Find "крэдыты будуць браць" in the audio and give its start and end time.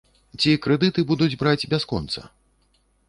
0.63-1.67